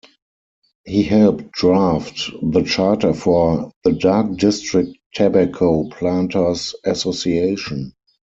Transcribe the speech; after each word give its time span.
He 0.83 1.03
helped 1.03 1.51
draft 1.51 2.31
the 2.41 2.63
charter 2.63 3.13
for 3.13 3.71
the 3.83 3.91
Dark 3.91 4.35
District 4.35 4.97
Tobacco 5.13 5.89
Planters 5.89 6.73
Association. 6.83 7.93